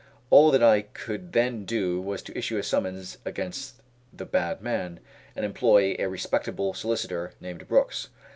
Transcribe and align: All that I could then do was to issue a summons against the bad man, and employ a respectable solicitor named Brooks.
All 0.31 0.49
that 0.49 0.63
I 0.63 0.81
could 0.81 1.31
then 1.31 1.63
do 1.63 2.01
was 2.01 2.23
to 2.23 2.35
issue 2.35 2.57
a 2.57 2.63
summons 2.63 3.19
against 3.23 3.83
the 4.11 4.25
bad 4.25 4.59
man, 4.59 4.99
and 5.35 5.45
employ 5.45 5.95
a 5.99 6.07
respectable 6.09 6.73
solicitor 6.73 7.33
named 7.39 7.67
Brooks. 7.67 8.09